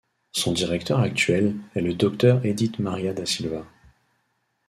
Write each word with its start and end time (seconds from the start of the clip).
Son 0.31 0.51
directeur 0.51 0.99
actuel 0.99 1.55
est 1.75 1.81
le 1.81 1.93
Dr 1.93 2.43
Edith 2.43 2.79
Maria 2.79 3.13
da 3.13 3.27
Silva. 3.27 3.67